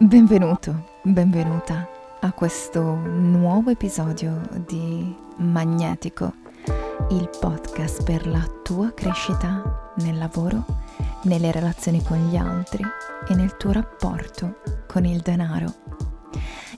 [0.00, 1.88] Benvenuto, benvenuta
[2.20, 6.34] a questo nuovo episodio di Magnetico,
[7.10, 10.64] il podcast per la tua crescita nel lavoro,
[11.22, 12.84] nelle relazioni con gli altri
[13.28, 15.74] e nel tuo rapporto con il denaro.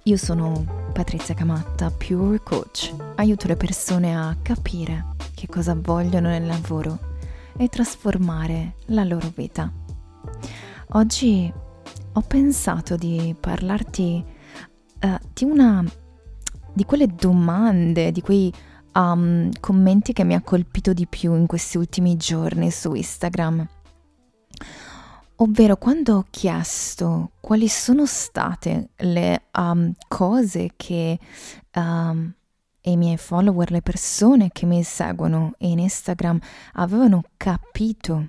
[0.05, 2.95] Io sono Patrizia Camatta, Pure Coach.
[3.17, 6.99] Aiuto le persone a capire che cosa vogliono nel lavoro
[7.55, 9.71] e trasformare la loro vita.
[10.93, 11.53] Oggi
[12.13, 14.25] ho pensato di parlarti
[15.03, 15.85] uh, di una
[16.73, 18.53] di quelle domande, di quei
[18.95, 23.67] um, commenti che mi ha colpito di più in questi ultimi giorni su Instagram.
[25.37, 31.19] Ovvero quando ho chiesto quali sono state le um, cose che
[31.75, 32.33] um,
[32.83, 36.39] i miei follower, le persone che mi seguono in Instagram
[36.75, 38.29] avevano capito,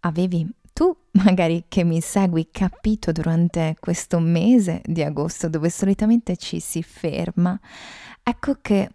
[0.00, 6.60] avevi tu magari che mi segui capito durante questo mese di agosto dove solitamente ci
[6.60, 7.58] si ferma,
[8.22, 8.90] ecco che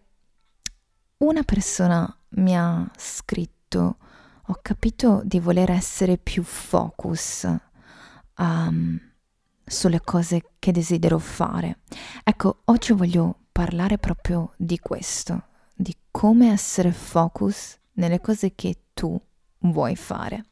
[1.17, 3.97] una persona mi ha scritto
[4.45, 7.47] ho capito di voler essere più focus
[8.37, 8.99] um,
[9.65, 11.79] sulle cose che desidero fare.
[12.23, 19.19] Ecco, oggi voglio parlare proprio di questo, di come essere focus nelle cose che tu
[19.59, 20.45] vuoi fare.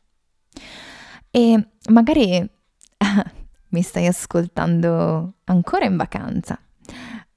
[1.31, 2.49] E magari
[3.69, 6.59] mi stai ascoltando ancora in vacanza,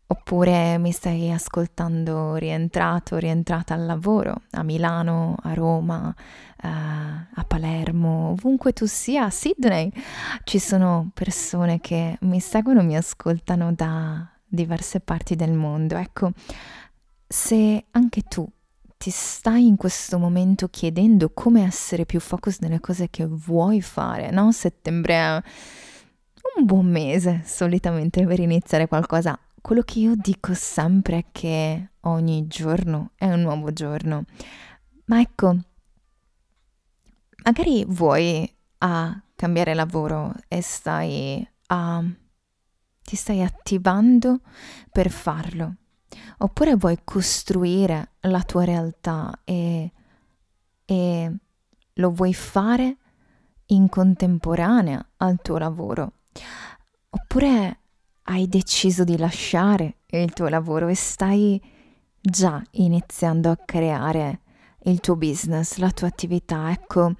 [0.06, 8.30] oppure mi stai ascoltando rientrato, rientrata al lavoro, a Milano, a Roma, uh, a Palermo,
[8.30, 9.92] ovunque tu sia, a Sydney.
[10.44, 15.96] Ci sono persone che mi seguono, mi ascoltano da diverse parti del mondo.
[15.96, 16.32] Ecco,
[17.26, 18.50] se anche tu
[19.02, 24.30] ti stai in questo momento chiedendo come essere più focus nelle cose che vuoi fare,
[24.30, 24.52] no?
[24.52, 25.42] Settembre è
[26.56, 29.36] un buon mese solitamente per iniziare qualcosa.
[29.60, 34.22] Quello che io dico sempre è che ogni giorno è un nuovo giorno.
[35.06, 35.56] Ma ecco,
[37.42, 38.48] magari vuoi
[38.78, 42.04] a cambiare lavoro e stai a
[43.02, 44.42] ti stai attivando
[44.92, 45.74] per farlo
[46.38, 49.92] oppure vuoi costruire la tua realtà e,
[50.84, 51.32] e
[51.94, 52.96] lo vuoi fare
[53.66, 56.12] in contemporanea al tuo lavoro,
[57.10, 57.78] oppure
[58.24, 61.60] hai deciso di lasciare il tuo lavoro e stai
[62.20, 64.40] già iniziando a creare
[64.84, 66.70] il tuo business, la tua attività.
[66.70, 67.14] Ecco,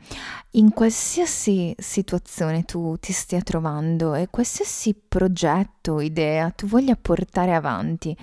[0.52, 8.16] in qualsiasi situazione tu ti stia trovando e qualsiasi progetto, idea tu voglia portare avanti,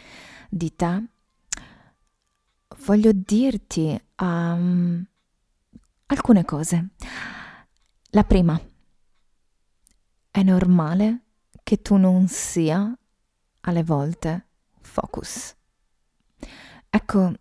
[0.49, 1.03] di te,
[2.85, 5.05] voglio dirti um,
[6.07, 6.89] alcune cose.
[8.11, 8.59] La prima,
[10.31, 11.21] è normale
[11.63, 12.97] che tu non sia
[13.61, 14.47] alle volte
[14.81, 15.55] focus.
[16.89, 17.33] Ecco,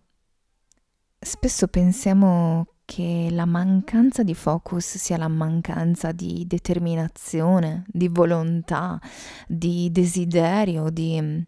[1.19, 9.01] spesso pensiamo che la mancanza di focus sia la mancanza di determinazione, di volontà,
[9.47, 11.47] di desiderio, di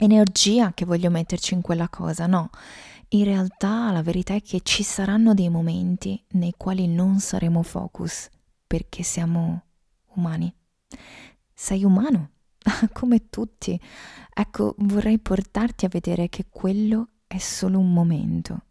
[0.00, 2.50] energia che voglio metterci in quella cosa, no.
[3.12, 8.28] In realtà la verità è che ci saranno dei momenti nei quali non saremo focus
[8.66, 9.62] perché siamo
[10.14, 10.54] umani.
[11.52, 12.30] Sei umano,
[12.92, 13.78] come tutti.
[14.32, 18.64] Ecco, vorrei portarti a vedere che quello è solo un momento.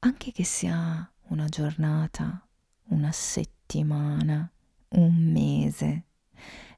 [0.00, 2.46] Anche che sia una giornata,
[2.88, 4.50] una settimana,
[4.88, 6.04] un mese,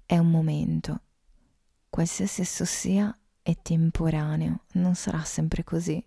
[0.05, 1.01] è un momento.
[1.89, 6.03] Qualsiasi esso sia, è temporaneo, non sarà sempre così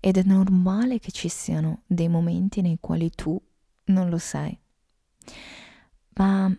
[0.00, 3.40] ed è normale che ci siano dei momenti nei quali tu
[3.84, 4.58] non lo sei.
[6.14, 6.50] Ma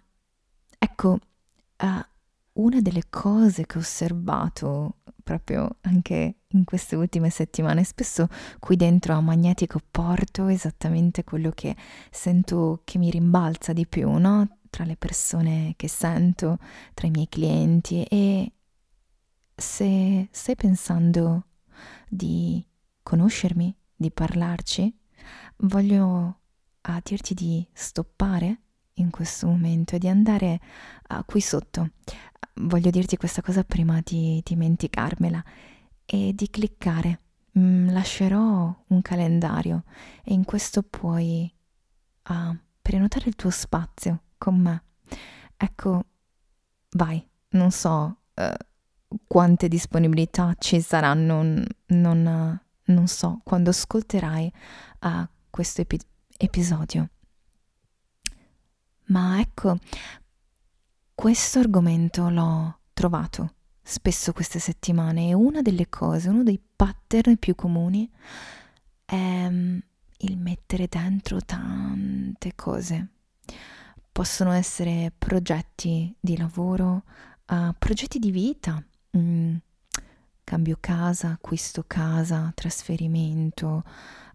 [0.77, 1.19] ecco,
[1.77, 1.87] uh,
[2.53, 8.27] una delle cose che ho osservato proprio anche in queste ultime settimane, spesso
[8.59, 11.75] qui dentro a Magnetico porto esattamente quello che
[12.09, 14.57] sento che mi rimbalza di più, no?
[14.69, 16.57] Tra le persone che sento,
[16.93, 18.51] tra i miei clienti e
[19.59, 21.45] se stai pensando
[22.07, 22.65] di
[23.03, 24.95] conoscermi, di parlarci,
[25.57, 26.39] voglio
[26.87, 28.61] uh, dirti di stoppare
[28.95, 30.59] in questo momento e di andare
[31.09, 31.91] uh, qui sotto.
[32.61, 35.43] Voglio dirti questa cosa prima di dimenticarmela
[36.05, 37.21] e di cliccare.
[37.57, 39.83] Mm, lascerò un calendario
[40.23, 41.51] e in questo puoi
[42.29, 44.83] uh, prenotare il tuo spazio con me.
[45.57, 46.05] Ecco,
[46.91, 48.17] vai, non so.
[48.35, 48.53] Uh,
[49.27, 54.51] quante disponibilità ci saranno, non, non so, quando ascolterai
[55.01, 55.99] uh, questo epi-
[56.37, 57.09] episodio.
[59.05, 59.77] Ma ecco,
[61.15, 67.55] questo argomento l'ho trovato spesso queste settimane e una delle cose, uno dei pattern più
[67.55, 68.07] comuni
[69.03, 69.77] è mm,
[70.17, 73.07] il mettere dentro tante cose.
[74.11, 77.03] Possono essere progetti di lavoro,
[77.47, 78.83] uh, progetti di vita,
[79.17, 79.55] mm,
[80.43, 83.83] cambio casa, acquisto casa, trasferimento,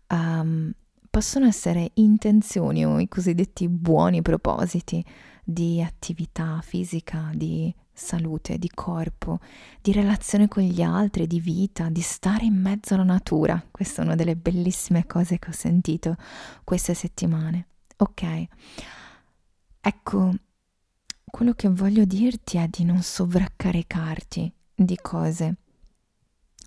[0.09, 0.73] um,
[1.11, 5.05] possono essere intenzioni o i cosiddetti buoni propositi
[5.44, 9.41] di attività fisica, di salute, di corpo,
[9.81, 13.65] di relazione con gli altri, di vita, di stare in mezzo alla natura.
[13.71, 16.17] Questa è una delle bellissime cose che ho sentito
[16.65, 17.69] queste settimane.
[17.97, 18.47] Ok,
[19.81, 20.35] ecco,
[21.25, 25.56] quello che voglio dirti è di non sovraccaricarti di cose,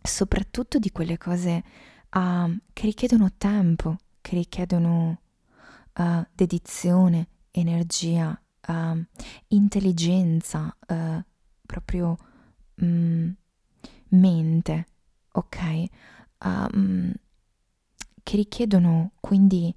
[0.01, 1.63] soprattutto di quelle cose
[2.11, 5.21] uh, che richiedono tempo, che richiedono
[5.97, 9.05] uh, dedizione, energia, uh,
[9.47, 10.75] intelligenza,
[11.65, 12.17] proprio
[12.75, 13.35] um,
[14.09, 14.87] mente,
[15.31, 15.85] ok?
[16.45, 17.13] Um,
[18.23, 19.73] che richiedono quindi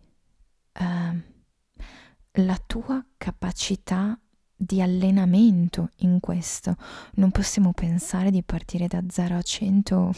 [2.35, 4.19] la tua capacità
[4.63, 6.77] di allenamento in questo.
[7.15, 10.15] Non possiamo pensare di partire da 0 a 100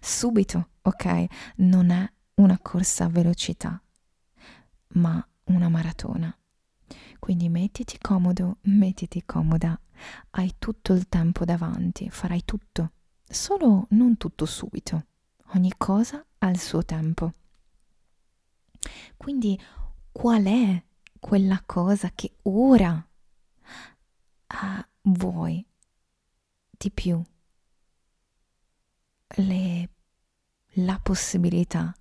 [0.00, 1.26] subito, ok?
[1.56, 3.80] Non è una corsa a velocità,
[4.94, 6.34] ma una maratona.
[7.18, 9.78] Quindi mettiti comodo, mettiti comoda,
[10.30, 15.06] hai tutto il tempo davanti, farai tutto, solo non tutto subito,
[15.54, 17.32] ogni cosa ha il suo tempo.
[19.16, 19.60] Quindi
[20.10, 20.82] qual è
[21.20, 23.06] quella cosa che ora
[24.60, 25.64] ah, vuoi
[26.70, 27.22] di più?
[29.36, 29.90] Le,
[30.74, 31.94] la possibilità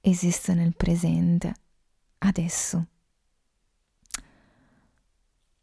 [0.00, 1.54] esiste nel presente,
[2.18, 2.86] adesso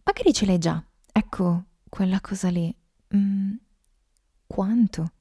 [0.10, 0.84] Magari ce l'hai già.
[1.12, 2.76] Ecco, quella cosa lì.
[3.16, 3.54] Mm,
[4.48, 5.12] quanto?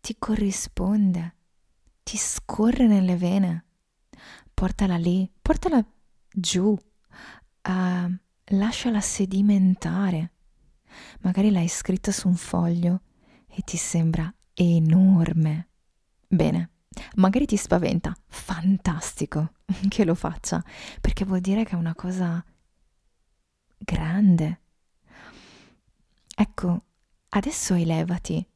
[0.00, 1.36] Ti corrisponde?
[2.02, 3.64] Ti scorre nelle vene?
[4.52, 5.82] Portala lì, portala
[6.30, 8.18] giù, uh,
[8.50, 10.32] lasciala sedimentare.
[11.20, 13.02] Magari l'hai scritta su un foglio
[13.48, 15.68] e ti sembra enorme.
[16.26, 16.70] Bene,
[17.16, 18.14] magari ti spaventa.
[18.26, 19.52] Fantastico
[19.88, 20.62] che lo faccia,
[21.00, 22.44] perché vuol dire che è una cosa
[23.78, 24.60] grande.
[26.34, 26.84] Ecco,
[27.30, 28.46] adesso elevati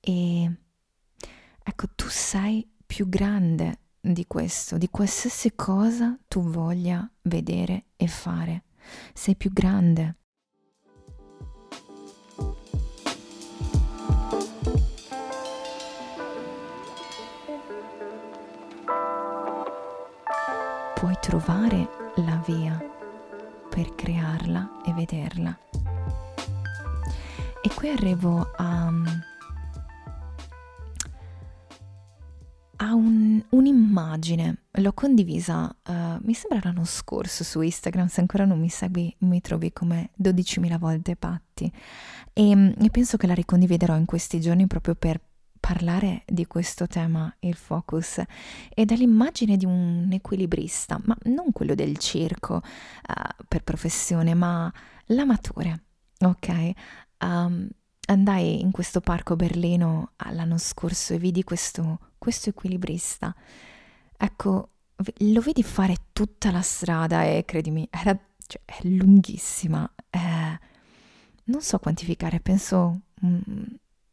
[0.00, 0.56] e
[1.62, 8.64] ecco, tu sei più grande di questo, di qualsiasi cosa tu voglia vedere e fare.
[9.12, 10.16] Sei più grande.
[20.94, 22.78] Puoi trovare la via
[23.68, 25.58] per crearla e vederla.
[27.60, 28.92] E qui arrivo a,
[34.02, 39.14] un'immagine, l'ho condivisa, uh, mi sembra l'anno scorso su Instagram, se ancora non mi segui
[39.20, 41.72] mi trovi come 12.000 volte patti
[42.32, 45.20] e, e penso che la ricondividerò in questi giorni proprio per
[45.60, 48.20] parlare di questo tema, il focus,
[48.74, 54.72] è dall'immagine di un equilibrista, ma non quello del circo uh, per professione, ma
[55.06, 55.84] l'amatore,
[56.18, 56.70] ok?
[57.20, 57.68] Um,
[58.06, 63.32] andai in questo parco Berlino l'anno scorso e vidi questo, questo equilibrista.
[64.22, 69.92] Ecco, lo vedi fare tutta la strada e credimi, era cioè, è lunghissima.
[70.10, 70.58] Eh,
[71.44, 73.00] non so quantificare, penso...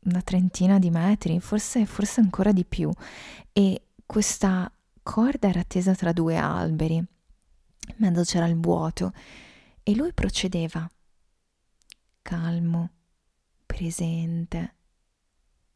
[0.01, 2.89] Una trentina di metri, forse, forse ancora di più,
[3.51, 4.71] e questa
[5.03, 6.95] corda era tesa tra due alberi.
[6.95, 7.07] In
[7.97, 9.11] mezzo c'era il vuoto
[9.83, 10.89] e lui procedeva,
[12.21, 12.89] calmo,
[13.65, 14.75] presente,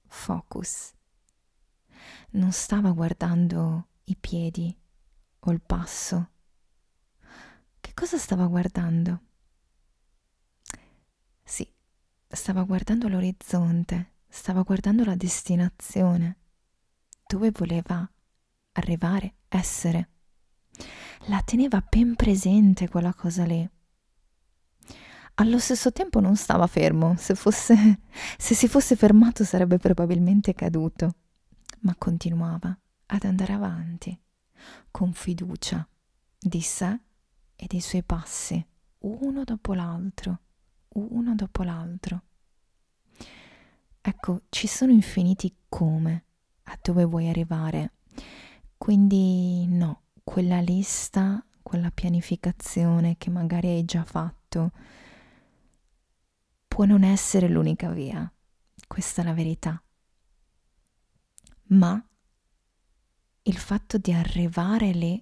[0.08, 0.94] focus.
[2.32, 4.76] Non stava guardando i piedi
[5.40, 6.30] o il passo.
[7.80, 9.22] Che cosa stava guardando?
[11.44, 11.70] Sì,
[12.28, 16.38] stava guardando l'orizzonte stava guardando la destinazione,
[17.28, 18.10] dove voleva
[18.72, 20.10] arrivare, essere.
[21.28, 23.70] La teneva ben presente quella cosa lì.
[25.36, 28.00] Allo stesso tempo non stava fermo, se, fosse,
[28.38, 31.16] se si fosse fermato sarebbe probabilmente caduto,
[31.82, 32.76] ma continuava
[33.16, 34.20] ad andare avanti,
[34.90, 35.88] con fiducia
[36.40, 37.00] di sé
[37.56, 38.66] e dei suoi passi,
[39.00, 40.40] uno dopo l'altro,
[40.90, 42.24] uno dopo l'altro.
[44.02, 46.26] Ecco, ci sono infiniti come,
[46.64, 47.94] a dove vuoi arrivare.
[48.78, 54.72] Quindi no, quella lista, quella pianificazione che magari hai già fatto,
[56.68, 58.30] può non essere l'unica via,
[58.88, 59.82] questa è la verità.
[61.68, 62.04] Ma
[63.44, 65.22] il fatto di arrivare lì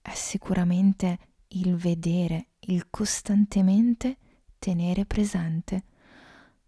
[0.00, 1.18] è sicuramente
[1.48, 4.18] il vedere, il costantemente
[4.58, 5.84] tenere presente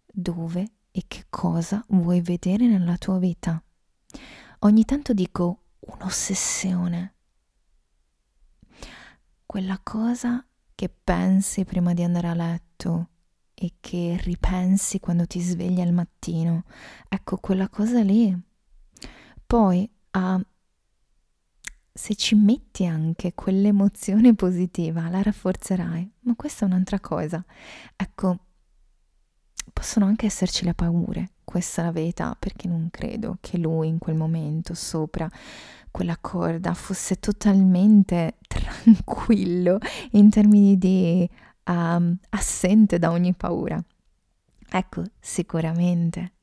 [0.05, 3.61] dove e che cosa vuoi vedere nella tua vita.
[4.59, 7.13] Ogni tanto dico un'ossessione,
[9.45, 13.09] quella cosa che pensi prima di andare a letto
[13.53, 16.63] e che ripensi quando ti svegli al mattino.
[17.07, 18.37] Ecco, quella cosa lì.
[19.45, 20.41] Poi, uh,
[21.93, 26.11] se ci metti anche quell'emozione positiva, la rafforzerai.
[26.21, 27.43] Ma questa è un'altra cosa.
[27.95, 28.39] Ecco,
[29.73, 33.97] possono anche esserci le paure, questa è la verità, perché non credo che lui in
[33.97, 35.29] quel momento sopra
[35.91, 39.79] quella corda fosse totalmente tranquillo
[40.11, 41.29] in termini di
[41.65, 43.83] um, assente da ogni paura.
[44.71, 46.33] Ecco, sicuramente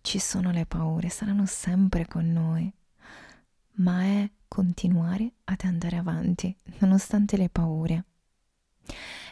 [0.00, 2.72] ci sono le paure, saranno sempre con noi,
[3.76, 8.04] ma è continuare ad andare avanti nonostante le paure.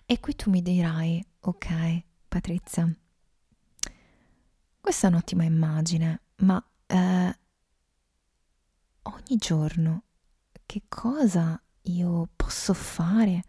[0.06, 2.88] E qui tu mi dirai, ok, Patrizia,
[4.80, 7.38] questa è un'ottima immagine, ma eh,
[9.02, 10.04] ogni giorno
[10.64, 13.42] che cosa io posso fare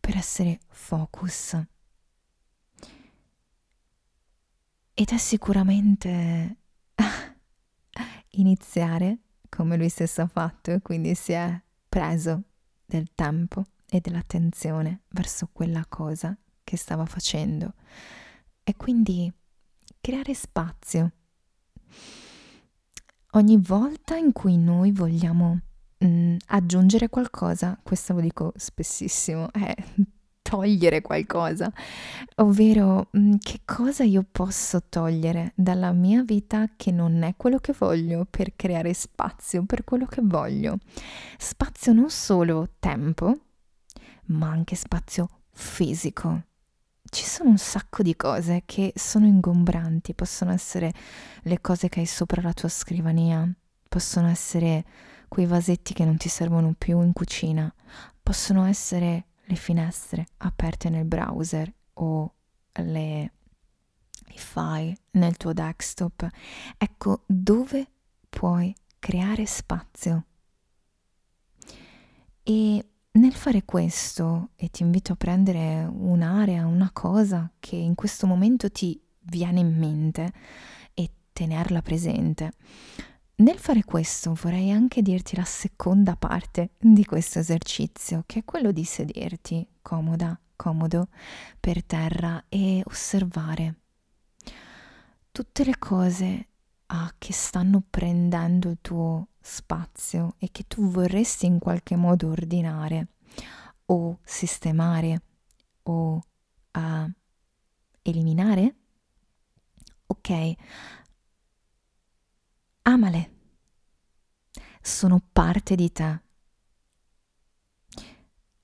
[0.00, 1.62] per essere focus.
[4.94, 6.56] Ed è sicuramente
[8.30, 9.18] iniziare
[9.54, 12.42] come lui stesso ha fatto e quindi si è preso
[12.84, 17.74] del tempo e dell'attenzione verso quella cosa che stava facendo
[18.64, 19.32] e quindi
[20.00, 21.12] creare spazio.
[23.32, 25.60] Ogni volta in cui noi vogliamo
[25.98, 29.72] mh, mm, aggiungere qualcosa, questo lo dico spessissimo, è
[30.54, 31.72] togliere qualcosa,
[32.36, 37.74] ovvero mm, che cosa io posso togliere dalla mia vita che non è quello che
[37.76, 40.78] voglio per creare spazio per quello che voglio.
[41.36, 43.34] Spazio non solo tempo,
[44.26, 46.42] ma anche spazio fisico.
[47.02, 50.92] Ci sono un sacco di cose che sono ingombranti, possono essere
[51.42, 53.48] le cose che hai sopra la tua scrivania,
[53.88, 54.84] possono essere
[55.28, 57.72] quei vasetti che non ti servono più in cucina,
[58.22, 62.34] possono essere le finestre aperte nel browser o
[62.72, 63.32] le,
[64.28, 66.28] i file nel tuo desktop.
[66.78, 67.86] Ecco dove
[68.28, 70.24] puoi creare spazio.
[72.42, 78.26] E nel fare questo, e ti invito a prendere un'area, una cosa che in questo
[78.26, 80.32] momento ti viene in mente
[80.92, 82.52] e tenerla presente,
[83.36, 88.70] nel fare questo vorrei anche dirti la seconda parte di questo esercizio, che è quello
[88.70, 91.08] di sederti comoda, comodo
[91.58, 93.74] per terra e osservare
[95.34, 96.48] tutte le cose
[96.86, 103.08] ah, che stanno prendendo il tuo spazio e che tu vorresti in qualche modo ordinare
[103.86, 105.22] o sistemare
[105.82, 107.12] o uh,
[108.02, 108.74] eliminare.
[110.06, 110.54] Ok,
[112.84, 113.30] amale,
[114.80, 116.22] sono parte di te.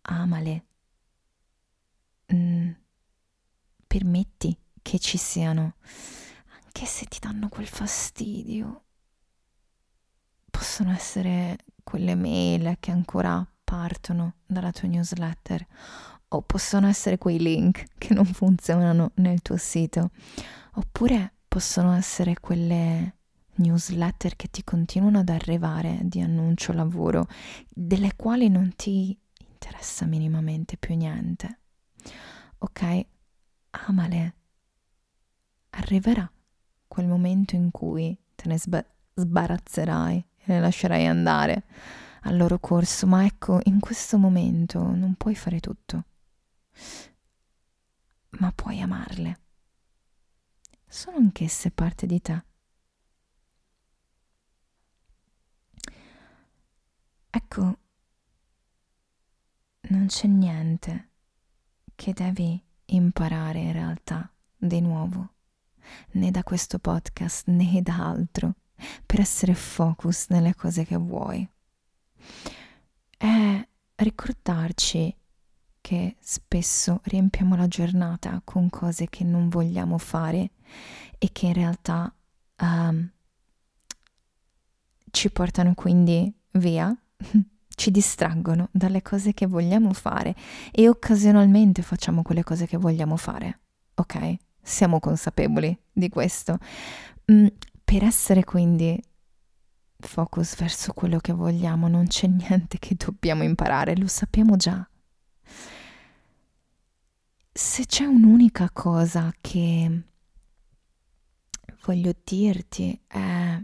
[0.02, 0.64] Amale.
[2.32, 2.70] Mm.
[3.86, 5.74] Permetti che ci siano,
[6.64, 8.84] anche se ti danno quel fastidio.
[10.50, 15.66] Possono essere quelle mail che ancora partono dalla tua newsletter
[16.28, 20.10] o possono essere quei link che non funzionano nel tuo sito
[20.74, 23.19] oppure possono essere quelle
[23.60, 27.26] newsletter che ti continuano ad arrivare di annuncio lavoro,
[27.68, 31.60] delle quali non ti interessa minimamente più niente.
[32.58, 33.06] Ok?
[33.70, 34.34] Amale.
[35.70, 36.30] Arriverà
[36.88, 41.64] quel momento in cui te ne sba- sbarazzerai e le lascerai andare
[42.22, 46.04] al loro corso, ma ecco, in questo momento non puoi fare tutto,
[48.40, 49.38] ma puoi amarle.
[50.86, 52.44] Sono anch'esse parte di te.
[57.32, 57.78] Ecco,
[59.90, 61.08] non c'è niente
[61.94, 65.34] che devi imparare in realtà di nuovo,
[66.12, 68.54] né da questo podcast né da altro,
[69.04, 71.48] per essere focus nelle cose che vuoi.
[73.16, 75.14] È ricordarci
[75.80, 80.52] che spesso riempiamo la giornata con cose che non vogliamo fare
[81.18, 82.14] e che in realtà
[82.60, 83.10] um,
[85.10, 86.96] ci portano quindi via
[87.80, 90.36] ci distraggono dalle cose che vogliamo fare
[90.70, 93.60] e occasionalmente facciamo quelle cose che vogliamo fare,
[93.94, 94.36] ok?
[94.62, 96.58] siamo consapevoli di questo.
[97.32, 97.46] Mm,
[97.82, 99.02] per essere quindi
[99.98, 104.86] focus verso quello che vogliamo, non c'è niente che dobbiamo imparare, lo sappiamo già.
[107.52, 110.02] Se c'è un'unica cosa che
[111.84, 113.60] voglio dirti è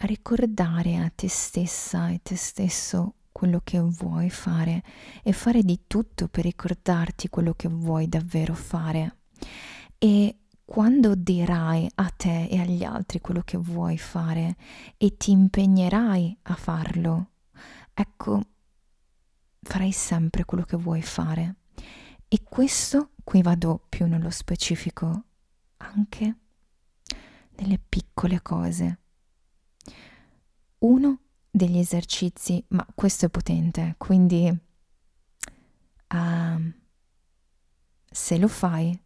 [0.00, 4.82] ricordare a te stessa e te stesso quello che vuoi fare
[5.22, 9.18] e fare di tutto per ricordarti quello che vuoi davvero fare.
[9.98, 14.56] E quando dirai a te e agli altri quello che vuoi fare
[14.96, 17.30] e ti impegnerai a farlo,
[17.94, 18.40] ecco,
[19.60, 21.56] farai sempre quello che vuoi fare.
[22.28, 25.24] E questo, qui vado più nello specifico,
[25.76, 26.36] anche
[27.56, 28.98] nelle piccole cose.
[30.86, 31.18] Uno
[31.50, 36.72] degli esercizi, ma questo è potente, quindi uh,
[38.08, 38.96] se lo fai,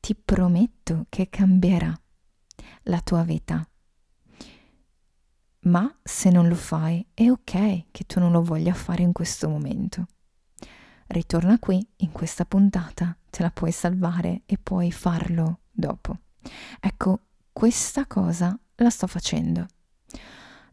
[0.00, 1.98] ti prometto che cambierà
[2.82, 3.66] la tua vita.
[5.60, 9.48] Ma se non lo fai, è ok che tu non lo voglia fare in questo
[9.48, 10.06] momento.
[11.06, 16.18] Ritorna qui in questa puntata, te la puoi salvare e puoi farlo dopo.
[16.80, 17.20] Ecco,
[17.50, 19.68] questa cosa la sto facendo.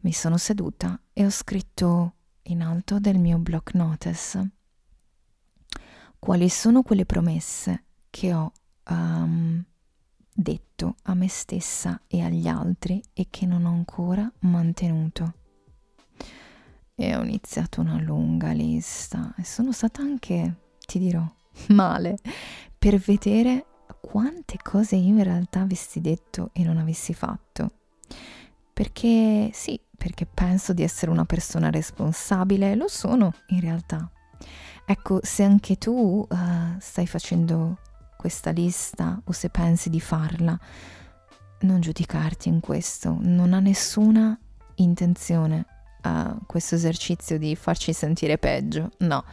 [0.01, 4.51] Mi sono seduta e ho scritto in alto del mio block notice
[6.21, 8.51] quali sono quelle promesse che ho
[8.89, 9.63] um,
[10.31, 15.33] detto a me stessa e agli altri e che non ho ancora mantenuto.
[16.93, 21.25] E ho iniziato una lunga lista e sono stata anche, ti dirò,
[21.69, 22.19] male
[22.77, 23.65] per vedere
[23.99, 27.71] quante cose io in realtà avessi detto e non avessi fatto.
[28.73, 34.09] Perché sì, perché penso di essere una persona responsabile, lo sono in realtà.
[34.83, 36.35] Ecco, se anche tu uh,
[36.79, 37.77] stai facendo
[38.17, 40.59] questa lista o se pensi di farla,
[41.59, 44.35] non giudicarti in questo, non ha nessuna
[44.75, 45.65] intenzione
[46.01, 49.23] uh, questo esercizio di farci sentire peggio, no,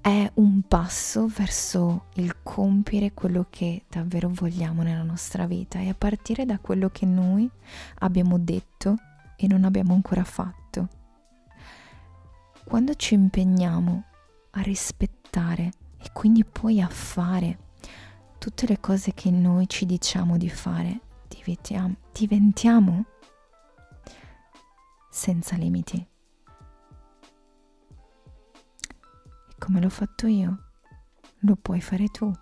[0.00, 5.94] è un passo verso il compiere quello che davvero vogliamo nella nostra vita e a
[5.94, 7.48] partire da quello che noi
[7.98, 8.96] abbiamo detto
[9.36, 10.88] e non abbiamo ancora fatto.
[12.64, 14.04] Quando ci impegniamo
[14.50, 17.58] a rispettare e quindi poi a fare
[18.38, 23.04] tutte le cose che noi ci diciamo di fare, diventiamo, diventiamo
[25.10, 26.06] senza limiti.
[29.48, 30.70] E come l'ho fatto io,
[31.40, 32.32] lo puoi fare tu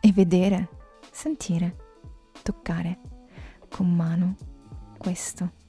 [0.00, 0.68] e vedere,
[1.10, 1.76] sentire,
[2.42, 3.00] toccare
[3.70, 4.36] con mano
[4.98, 5.64] questo.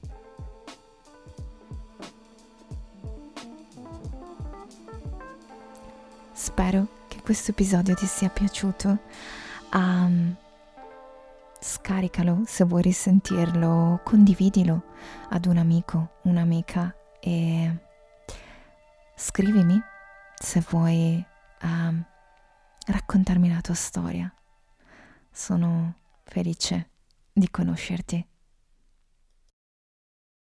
[6.68, 8.98] Spero che questo episodio ti sia piaciuto
[9.72, 10.36] um,
[11.58, 14.82] scaricalo se vuoi risentirlo, condividilo
[15.30, 17.74] ad un amico, un'amica e
[19.16, 19.80] scrivimi
[20.38, 21.24] se vuoi
[21.62, 22.04] um,
[22.84, 24.30] raccontarmi la tua storia.
[25.30, 26.90] Sono felice
[27.32, 28.27] di conoscerti.